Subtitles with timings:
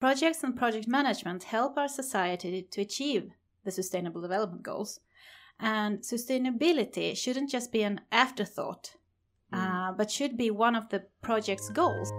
[0.00, 3.32] Projects and project management help our society to achieve
[3.66, 5.00] the Sustainable Development Goals.
[5.58, 8.96] And sustainability shouldn't just be an afterthought,
[9.52, 12.10] uh, but should be one of the project's goals.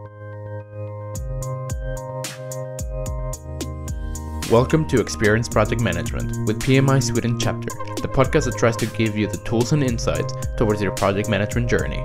[4.52, 7.70] Welcome to Experience Project Management with PMI Sweden chapter,
[8.00, 11.68] the podcast that tries to give you the tools and insights towards your project management
[11.68, 12.04] journey.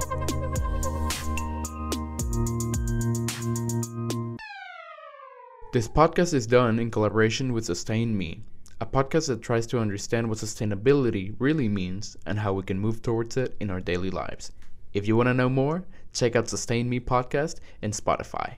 [5.76, 8.42] This podcast is done in collaboration with Sustain Me,
[8.80, 13.02] a podcast that tries to understand what sustainability really means and how we can move
[13.02, 14.52] towards it in our daily lives.
[14.94, 18.54] If you want to know more, check out Sustain Me podcast and Spotify.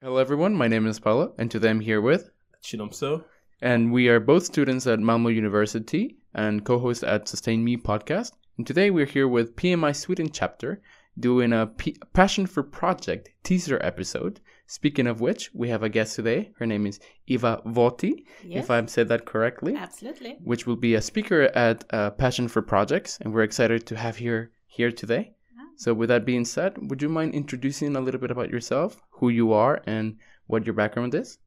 [0.00, 0.54] Hello, everyone.
[0.54, 2.30] My name is Paula, and today I'm here with,
[2.62, 3.24] Chinomso.
[3.60, 8.30] and we are both students at Malmo University and co-hosts at Sustain Me podcast.
[8.58, 10.80] And today we're here with PMI Sweden chapter
[11.18, 14.38] doing a P- Passion for Project teaser episode.
[14.66, 16.50] Speaking of which, we have a guest today.
[16.58, 18.64] Her name is Eva Voti, Yes.
[18.64, 20.38] if I've said that correctly, Absolutely.
[20.42, 24.18] which will be a speaker at uh, Passion for Projects, and we're excited to have
[24.18, 25.32] her here today.
[25.76, 29.28] So, with that being said, would you mind introducing a little bit about yourself, who
[29.28, 31.38] you are, and what your background is?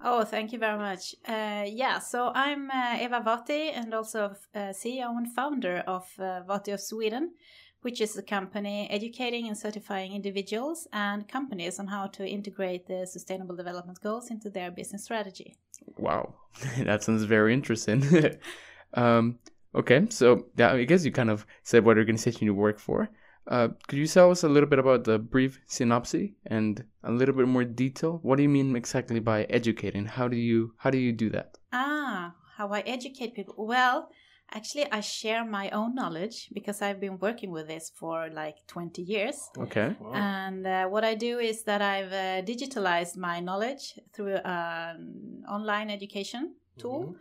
[0.00, 1.14] Oh, thank you very much.
[1.26, 6.42] Uh, yeah, so I'm uh, Eva Vati and also uh, CEO and founder of uh,
[6.46, 7.32] Vati of Sweden,
[7.86, 13.06] which is a company educating and certifying individuals and companies on how to integrate the
[13.06, 15.54] Sustainable Development Goals into their business strategy.
[15.96, 16.34] Wow,
[16.78, 18.02] that sounds very interesting.
[18.94, 19.38] um,
[19.72, 23.08] okay, so yeah, I guess you kind of said what organization you work for.
[23.46, 27.36] Uh, could you tell us a little bit about the brief synopsis and a little
[27.36, 28.18] bit more detail?
[28.24, 30.06] What do you mean exactly by educating?
[30.06, 31.56] How do you how do you do that?
[31.72, 33.54] Ah, how I educate people.
[33.64, 34.08] Well,
[34.52, 39.02] actually, I share my own knowledge because I've been working with this for like 20
[39.02, 39.50] years.
[39.58, 39.94] Okay.
[40.00, 40.12] Wow.
[40.14, 45.90] And uh, what I do is that I've uh, digitalized my knowledge through an online
[45.90, 47.16] education tool.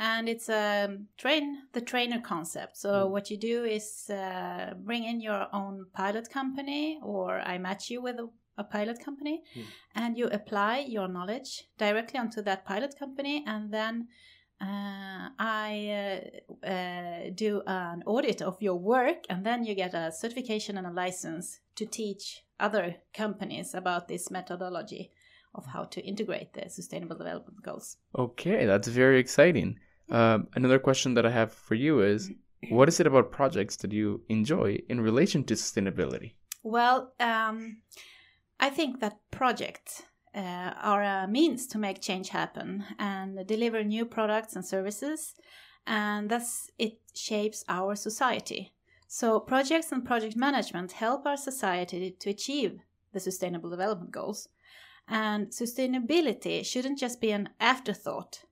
[0.00, 2.76] And it's a train the trainer concept.
[2.76, 7.90] So what you do is uh, bring in your own pilot company, or I match
[7.90, 8.28] you with a,
[8.58, 9.64] a pilot company, Mm.
[9.96, 14.06] and you apply your knowledge directly onto that pilot company, and then
[14.60, 16.20] uh, I
[16.64, 20.86] uh, uh, do an audit of your work, and then you get a certification and
[20.86, 25.12] a license to teach other companies about this methodology
[25.54, 27.96] of how to integrate the Sustainable Development Goals.
[28.16, 29.78] Okay, that's very exciting.
[30.10, 32.30] Um, another question that I have for you is,
[32.70, 36.32] what is it about projects that you enjoy in relation to sustainability?
[36.64, 37.78] Well, um,
[38.58, 40.02] I think that projects
[40.38, 45.34] uh, are a means to make change happen and deliver new products and services,
[45.86, 48.72] and thus it shapes our society.
[49.08, 52.78] So, projects and project management help our society to achieve
[53.12, 54.48] the Sustainable Development Goals.
[55.08, 58.44] And sustainability shouldn't just be an afterthought,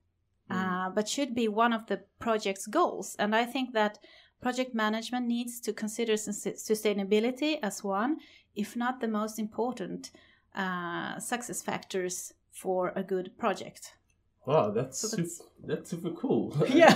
[0.49, 3.15] uh, but should be one of the project's goals.
[3.19, 3.99] And I think that
[4.41, 8.17] project management needs to consider sustainability as one,
[8.55, 10.11] if not the most important,
[10.57, 13.93] uh, success factors for a good project.
[14.45, 16.55] Wow, that's, So super, that's- that's super cool.
[16.69, 16.93] Yeah.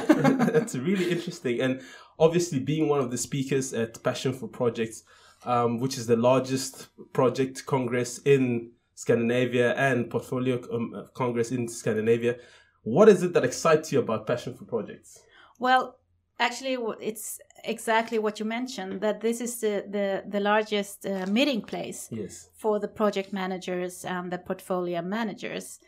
[0.56, 1.60] that's really interesting.
[1.62, 1.82] And
[2.18, 5.04] obviously, being one of the speakers at Passion for Projects,
[5.46, 11.68] um, which is the largest project congress in Scandinavia and portfolio um, uh, congress in
[11.68, 12.38] Scandinavia,
[12.84, 15.20] what is it that excites you about Passion for Projects?
[15.60, 15.98] Well,
[16.40, 21.62] actually, it's exactly what you mentioned that this is the, the, the largest uh, meeting
[21.62, 22.50] place Yes.
[22.54, 25.80] for the project managers and the portfolio managers.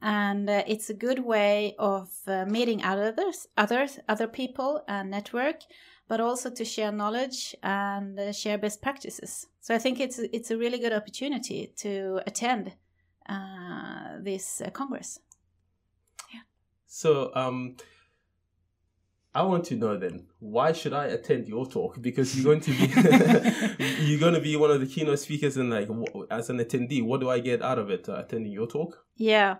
[0.00, 5.62] And uh, it's a good way of uh, meeting others, others, other people and network,
[6.08, 9.46] but also to share knowledge and uh, share best practices.
[9.60, 12.72] So I think it's it's a really good opportunity to attend
[13.28, 15.20] uh, this uh, congress.
[16.34, 16.40] Yeah.
[16.86, 17.76] So, um,
[19.34, 22.00] I want to know then, why should I attend your talk?
[22.02, 22.86] Because you're going to be
[24.04, 25.88] you're going to be one of the keynote speakers, and like
[26.30, 29.04] as an attendee, what do I get out of it uh, attending your talk?
[29.16, 29.56] Yeah.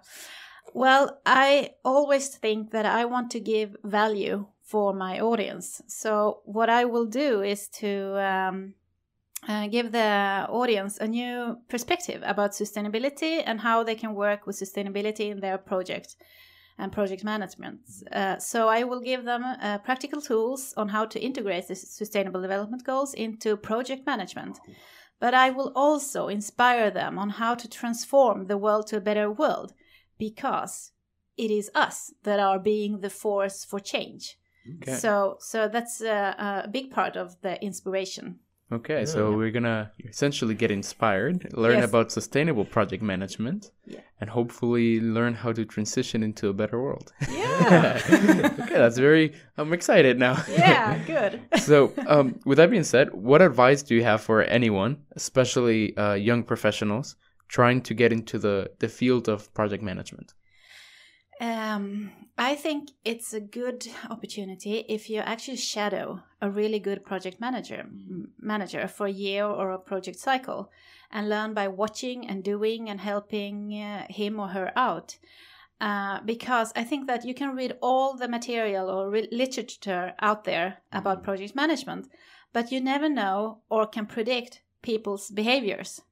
[0.74, 5.82] Well, I always think that I want to give value for my audience.
[5.86, 8.74] So, what I will do is to um,
[9.48, 14.56] uh, give the audience a new perspective about sustainability and how they can work with
[14.56, 16.16] sustainability in their project
[16.82, 17.80] and project management.
[18.12, 22.42] Uh, so, I will give them uh, practical tools on how to integrate the sustainable
[22.42, 24.58] development goals into project management.
[25.20, 29.30] But I will also inspire them on how to transform the world to a better
[29.30, 29.72] world
[30.18, 30.92] because
[31.36, 34.36] it is us that are being the force for change.
[34.82, 34.94] Okay.
[34.94, 38.40] So, so that's a, a big part of the inspiration.
[38.72, 41.88] Okay, so we're gonna essentially get inspired, learn Yes.
[41.90, 44.00] about sustainable project management, Yeah.
[44.20, 47.12] and hopefully learn how to transition into a better world.
[47.30, 48.00] Yeah.
[48.62, 49.32] okay, that's very.
[49.58, 50.42] I'm excited now.
[50.50, 51.40] yeah, good.
[51.60, 56.14] so, um, with that being said, what advice do you have for anyone, especially uh,
[56.14, 57.16] young professionals,
[57.48, 60.32] trying to get into the the field of project management?
[61.42, 67.40] Um, I think it's a good opportunity if you actually shadow a really good project
[67.40, 70.70] manager m- manager for a year or a project cycle,
[71.10, 75.18] and learn by watching and doing and helping uh, him or her out.
[75.80, 80.44] Uh, because I think that you can read all the material or re- literature out
[80.44, 82.06] there about project management,
[82.52, 86.02] but you never know or can predict people's behaviors.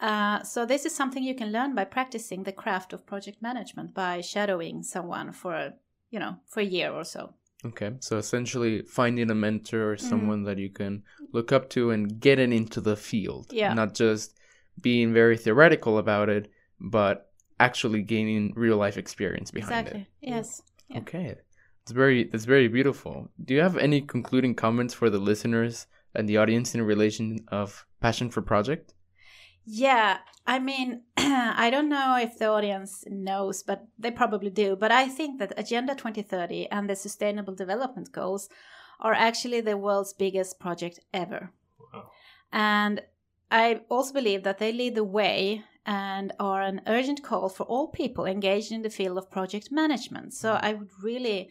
[0.00, 3.94] Uh, so this is something you can learn by practicing the craft of project management
[3.94, 5.74] by shadowing someone for a,
[6.10, 7.34] you know for a year or so.
[7.64, 10.00] Okay, so essentially finding a mentor or Mm.
[10.00, 11.02] someone that you can
[11.32, 13.52] look up to and getting into the field.
[13.52, 13.74] Yeah.
[13.74, 14.38] Not just
[14.80, 20.00] being very theoretical about it, but actually gaining real life experience behind exactly.
[20.22, 20.28] it.
[20.30, 20.62] Yes.
[20.88, 20.98] Yeah.
[20.98, 21.34] Okay.
[21.82, 23.30] It's very it's very beautiful.
[23.44, 27.86] Do you have any concluding comments for the listeners and the audience in relation of
[28.00, 28.94] passion for project?
[29.70, 34.76] Yeah, I mean, I don't know if the audience knows, but they probably do.
[34.76, 38.48] But I think that Agenda 2030 and the Sustainable Development Goals
[38.98, 41.52] are actually the world's biggest project ever.
[41.92, 42.10] Wow.
[42.50, 43.02] And
[43.50, 47.88] I also believe that they lead the way and are an urgent call for all
[47.88, 50.32] people engaged in the field of project management.
[50.32, 51.50] So I would really.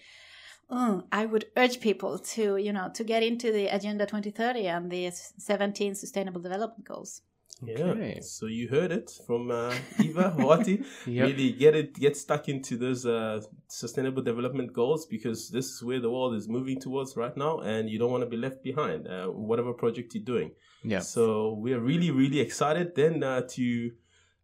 [0.71, 4.89] uh, I would urge people to, you know, to get into the Agenda 2030 and
[4.89, 7.21] the 17 Sustainable Development Goals.
[7.63, 7.85] Yeah.
[7.85, 8.19] Okay.
[8.21, 10.85] So you heard it from uh, Eva Wati.
[11.07, 11.27] Yep.
[11.27, 15.99] Really get it, get stuck into those uh, sustainable development goals because this is where
[15.99, 19.07] the world is moving towards right now, and you don't want to be left behind.
[19.07, 20.51] Uh, whatever project you're doing.
[20.83, 20.99] Yeah.
[20.99, 23.91] So we're really, really excited then uh, to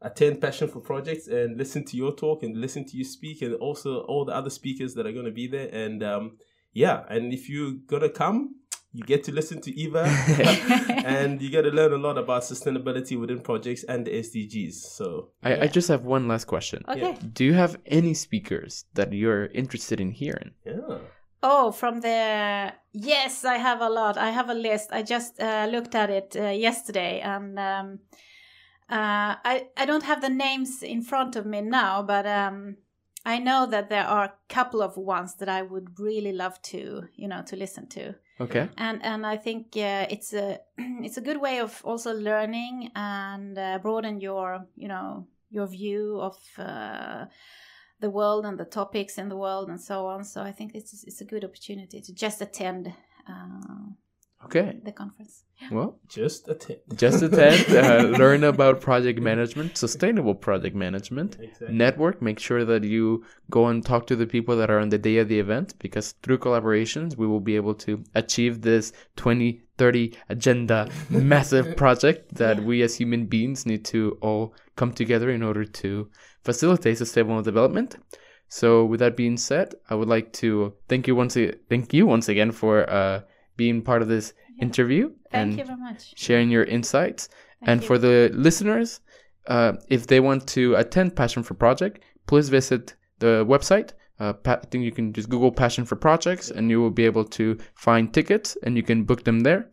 [0.02, 3.54] attend Passion for Projects and listen to your talk and listen to you speak, and
[3.56, 5.70] also all the other speakers that are going to be there.
[5.72, 6.38] And um,
[6.74, 8.56] yeah, and if you're gonna come,
[8.94, 10.04] you get to listen to Eva,
[11.06, 14.74] and you get to learn a lot about sustainability within projects and the SDGs.
[14.74, 16.84] So I, I just have one last question.
[16.88, 17.18] Okay.
[17.34, 20.52] Do you have any speakers that you're interested in hearing?
[20.66, 21.00] yeah,
[21.46, 24.18] Oh, from the yes, I have a lot.
[24.18, 24.92] I have a list.
[24.94, 28.00] I just uh, looked at it uh, yesterday, and um,
[28.90, 32.78] uh, I I don't have the names in front of me now, but um,
[33.26, 37.04] I know that there are a couple of ones that I would really love to
[37.16, 38.70] you know to listen to, Okay.
[38.78, 43.58] and and I think uh, it's a it's a good way of also learning and
[43.58, 46.38] uh, broaden your you know your view of.
[46.58, 47.26] Uh,
[48.00, 50.26] the world and the topics in the world and so on.
[50.26, 52.88] So I think it's it's a good opportunity to just attend
[53.30, 53.83] uh,
[54.46, 54.80] Okay.
[54.84, 55.44] the conference.
[55.72, 56.80] Well, just attend.
[56.96, 61.74] just attend, uh, learn about project management, sustainable project management, Exactly.
[61.74, 62.22] network.
[62.22, 65.18] Make sure that you go and talk to the people that are on the day
[65.18, 70.90] of the event because through collaborations, we will be able to achieve this 2030 agenda
[71.10, 72.64] massive project that Yeah.
[72.64, 76.10] we as human beings need to all come together in order to
[76.44, 77.96] facilitate sustainable development.
[78.50, 82.06] So, with that being said, I would like to thank you once a- thank you
[82.06, 83.22] once again for uh,
[83.58, 84.64] being part of this Yeah.
[84.66, 86.14] interview Thank and you very much.
[86.18, 87.28] sharing your insights.
[87.28, 87.88] Thank and you.
[87.88, 89.00] for the listeners,
[89.48, 93.92] uh, if they want to attend Passion for Project, please visit the website.
[94.20, 97.26] Uh, I think you can just Google Passion for Projects and you will be able
[97.40, 99.70] to find tickets and you can book them there.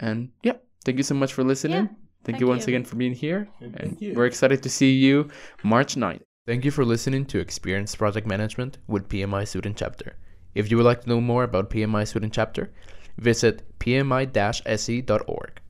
[0.00, 1.84] And yeah, thank you so much for listening.
[1.84, 2.74] Yeah, Thank, thank you once you.
[2.74, 3.48] again for being here.
[3.60, 4.14] And And thank you.
[4.14, 5.28] we're excited to see you
[5.62, 6.22] March 9th.
[6.46, 10.16] Thank you for listening to Experience Project Management with PMI Sweden Chapter.
[10.54, 12.72] If you would like to know more about PMI Sweden Chapter,
[13.16, 15.61] visit pmi-se.org.